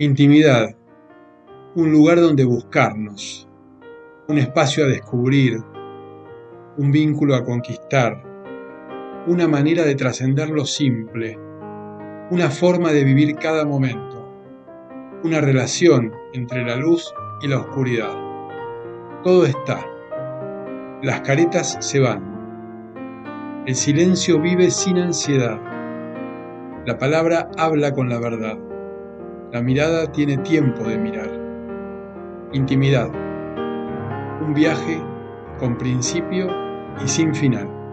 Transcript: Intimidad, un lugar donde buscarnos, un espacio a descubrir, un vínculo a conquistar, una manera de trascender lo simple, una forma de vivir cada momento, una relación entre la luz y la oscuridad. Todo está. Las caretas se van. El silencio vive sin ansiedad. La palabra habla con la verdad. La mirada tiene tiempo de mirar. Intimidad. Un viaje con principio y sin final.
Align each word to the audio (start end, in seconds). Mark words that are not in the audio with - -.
Intimidad, 0.00 0.74
un 1.76 1.92
lugar 1.92 2.20
donde 2.20 2.44
buscarnos, 2.44 3.48
un 4.26 4.38
espacio 4.38 4.84
a 4.84 4.88
descubrir, 4.88 5.62
un 6.76 6.90
vínculo 6.90 7.36
a 7.36 7.44
conquistar, 7.44 8.20
una 9.28 9.46
manera 9.46 9.84
de 9.84 9.94
trascender 9.94 10.50
lo 10.50 10.64
simple, 10.64 11.38
una 12.32 12.50
forma 12.50 12.90
de 12.90 13.04
vivir 13.04 13.36
cada 13.36 13.64
momento, 13.64 14.28
una 15.22 15.40
relación 15.40 16.12
entre 16.32 16.64
la 16.64 16.74
luz 16.74 17.14
y 17.40 17.46
la 17.46 17.58
oscuridad. 17.58 18.16
Todo 19.22 19.46
está. 19.46 19.78
Las 21.02 21.20
caretas 21.20 21.76
se 21.78 22.00
van. 22.00 23.62
El 23.64 23.76
silencio 23.76 24.40
vive 24.40 24.72
sin 24.72 24.98
ansiedad. 24.98 25.60
La 26.84 26.98
palabra 26.98 27.48
habla 27.56 27.92
con 27.92 28.08
la 28.08 28.18
verdad. 28.18 28.58
La 29.54 29.62
mirada 29.62 30.10
tiene 30.10 30.36
tiempo 30.38 30.82
de 30.82 30.98
mirar. 30.98 31.30
Intimidad. 32.52 33.08
Un 34.40 34.52
viaje 34.52 35.00
con 35.60 35.78
principio 35.78 36.50
y 37.00 37.06
sin 37.06 37.32
final. 37.32 37.83